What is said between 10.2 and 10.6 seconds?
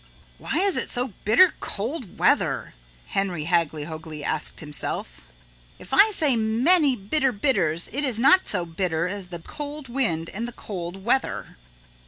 and the